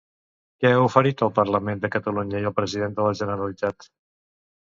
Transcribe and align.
Què 0.63 0.69
ha 0.69 0.85
oferit 0.85 1.19
al 1.25 1.33
Parlament 1.35 1.83
de 1.83 1.91
Catalunya 1.97 2.41
i 2.45 2.47
al 2.51 2.55
president 2.61 2.97
de 3.01 3.07
la 3.09 3.13
Generalitat? 3.21 3.87